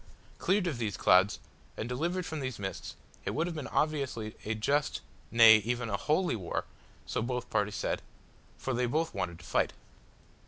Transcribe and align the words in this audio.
Cleared 0.39 0.65
of 0.65 0.79
these 0.79 0.97
clouds, 0.97 1.39
and 1.77 1.87
delivered 1.87 2.25
from 2.25 2.39
those 2.39 2.57
mists, 2.57 2.95
it 3.23 3.35
would 3.35 3.45
have 3.45 3.55
been 3.55 3.67
obviously 3.67 4.35
a 4.45 4.55
just 4.55 5.01
nay, 5.29 5.57
even 5.57 5.91
a 5.91 5.95
holy 5.97 6.35
war 6.35 6.65
so 7.05 7.21
both 7.21 7.51
parties 7.51 7.75
said, 7.75 8.01
for 8.57 8.73
they 8.73 8.87
both 8.87 9.13
wanted 9.13 9.37
to 9.37 9.45
fight. 9.45 9.73